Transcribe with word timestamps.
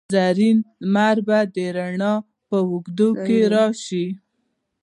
زرین 0.13 0.57
لمر 0.83 1.17
به 1.27 1.39
د 1.55 1.57
روڼا 1.75 2.13
په 2.49 2.57
اوږو 2.69 3.39
راشي 3.53 4.05